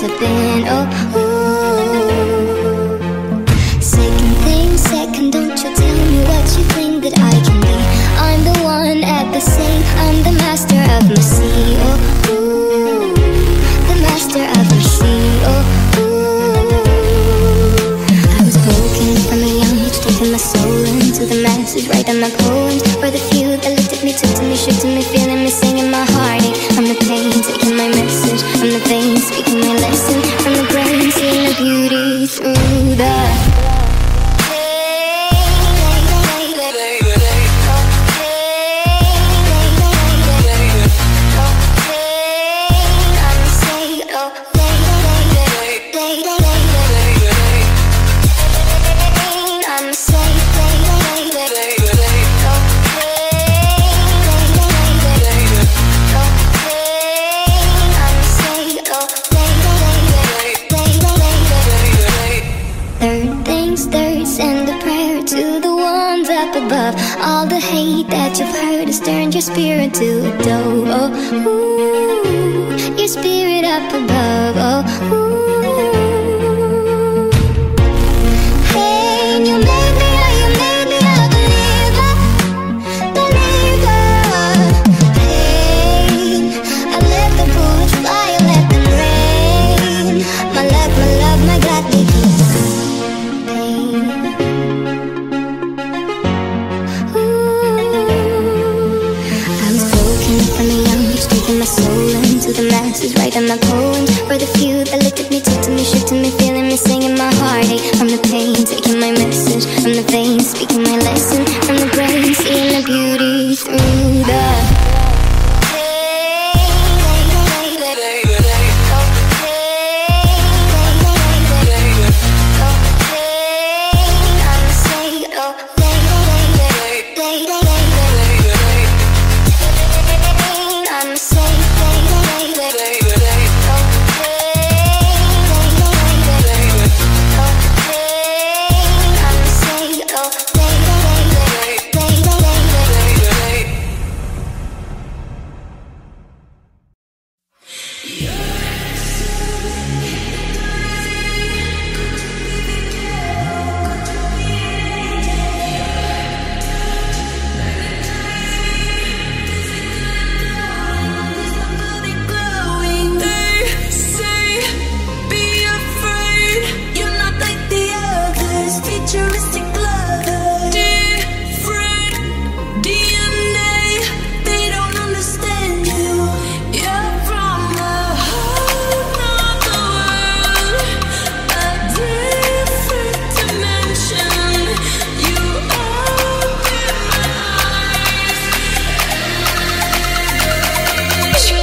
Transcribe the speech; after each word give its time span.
years 0.00 0.10
have 0.10 0.20
been. 0.20 0.64
Oh, 0.68 0.86
ooh. 1.16 1.80
Second 3.80 4.36
thing, 4.44 4.76
second, 4.76 5.30
don't 5.32 5.50
you 5.50 5.74
tell 5.74 5.96
me 6.10 6.24
what 6.24 6.44
you 6.56 6.64
think 6.74 7.02
that 7.04 7.18
I 7.18 7.32
can 7.44 7.60
be. 7.60 7.74
I'm 8.18 8.44
the 8.44 8.56
one 8.62 9.04
at 9.04 9.32
the 9.32 9.40
same, 9.40 9.82
I'm 9.98 10.22
the 10.22 10.32
master 10.32 10.80
of 10.96 11.08
my 11.08 11.14
sea. 11.20 11.76
Oh, 11.80 11.98
ooh. 12.30 13.14
The 13.88 13.96
master 14.02 14.44
of 14.44 14.70
my 14.70 14.80
sea. 14.80 15.40
Oh, 15.52 15.64
ooh. 15.98 16.74
I 18.38 18.40
was 18.44 18.56
broken 18.64 19.16
from 19.28 19.40
a 19.42 19.52
young 19.62 19.78
age, 19.84 19.98
taking 20.00 20.30
my 20.32 20.38
soul 20.38 20.84
into 20.84 21.26
the 21.26 21.42
masses, 21.42 21.88
right 21.88 22.08
on 22.08 22.20
my 22.20 22.30
pole. 22.30 22.49
dough. 70.42 70.84
Oh, 70.86 71.10
ooh, 71.46 72.96
your 72.98 73.08
spirit 73.08 73.64
up 73.64 73.92
above. 73.92 74.56
Oh, 74.58 75.14
ooh. 75.14 75.29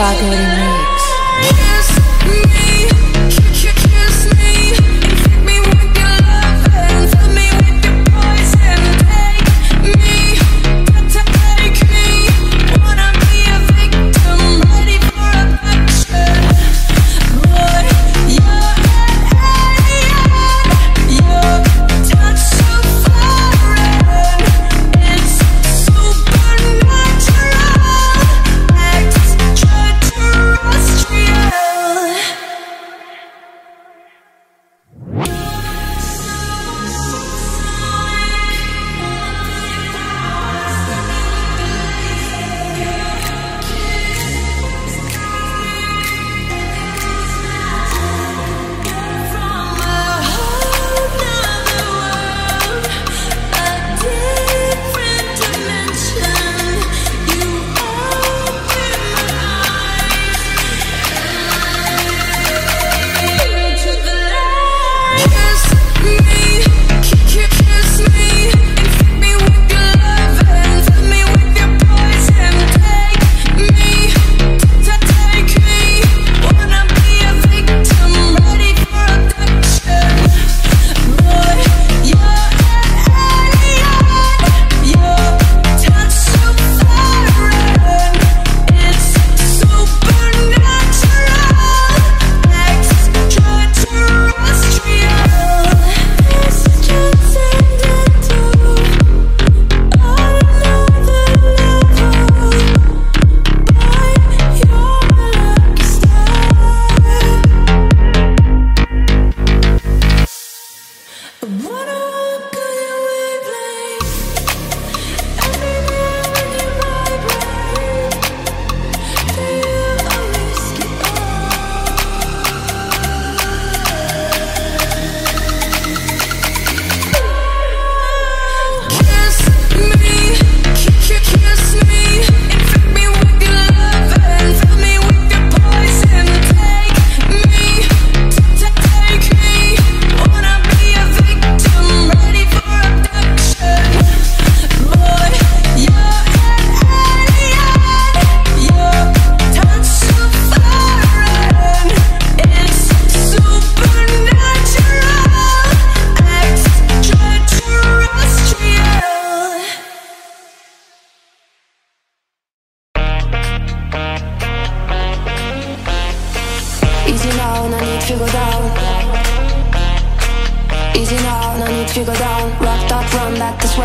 Saga 0.00 0.30
mix. 0.30 1.69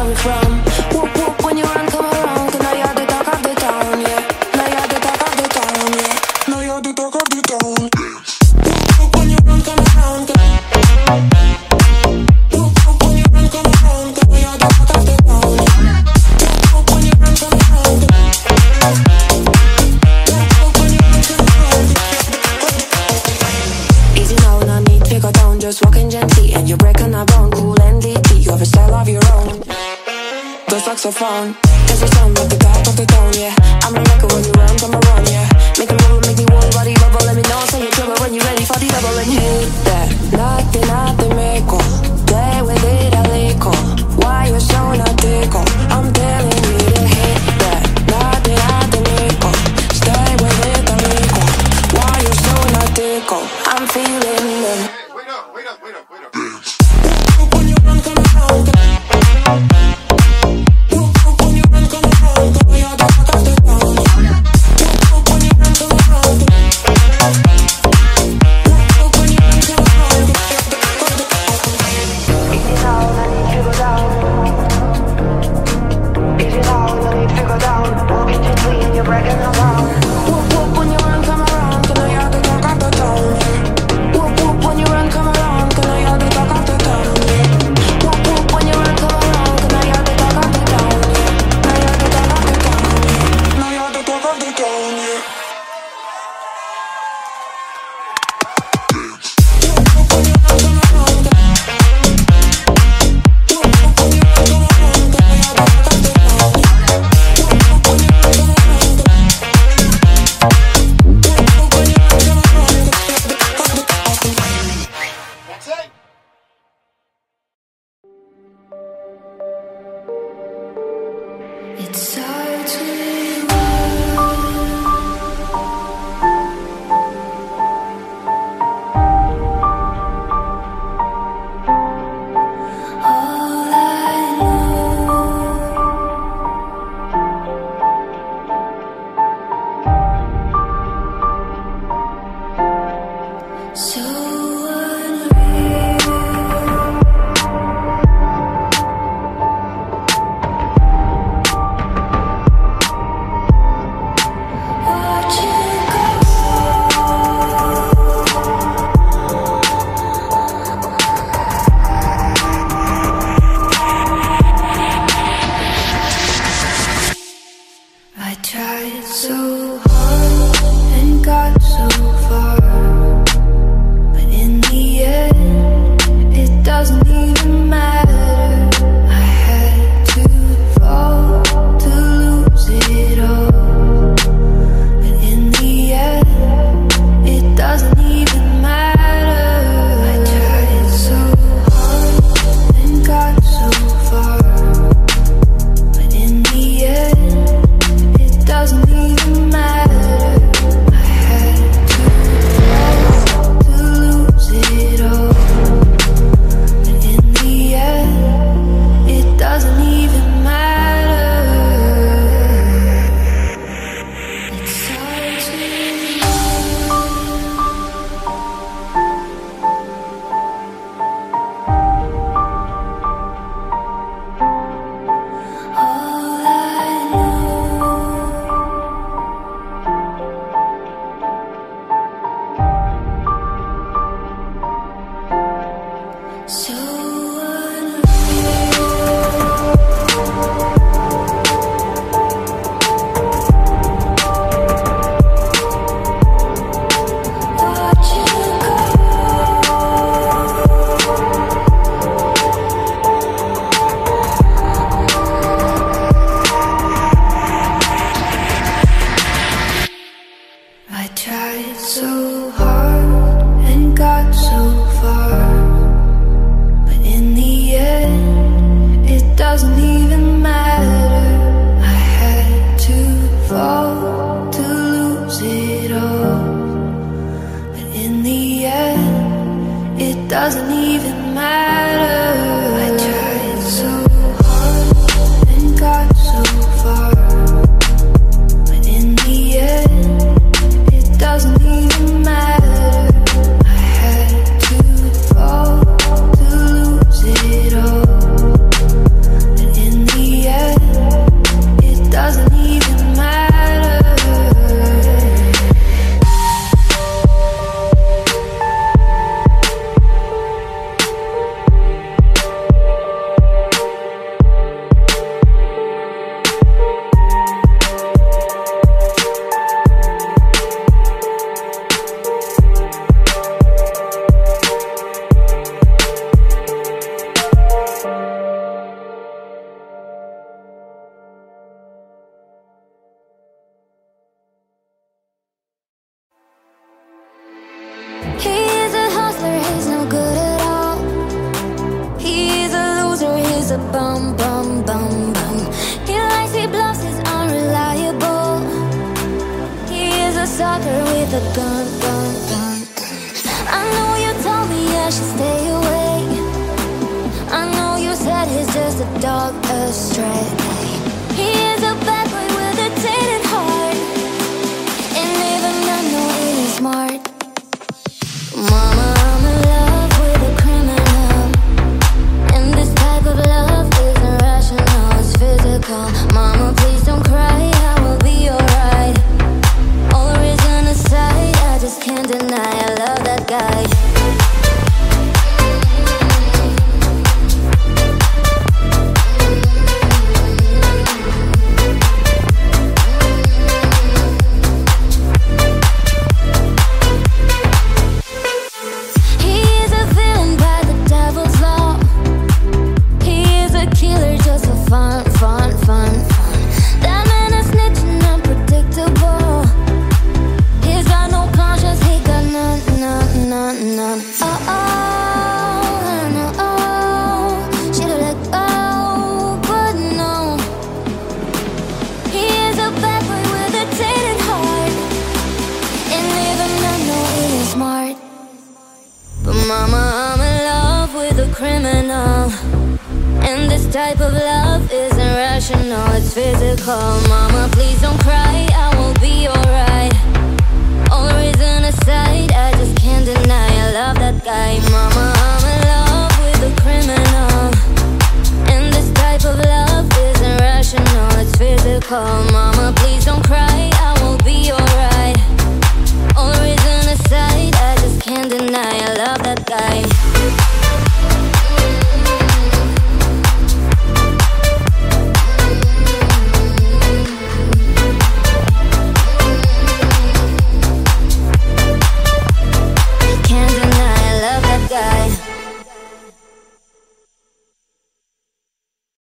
where 0.00 0.08
we 0.08 0.14
from. 0.16 0.52
Whoop 0.94 1.16
whoop 1.16 1.44
when 1.44 1.58
you 1.58 1.64
run, 1.64 1.86
come 1.88 2.04
on. 2.06 2.09
down. 31.40 31.69